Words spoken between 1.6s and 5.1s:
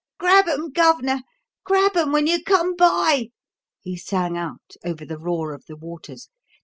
grab 'em when you come by!" he sang out over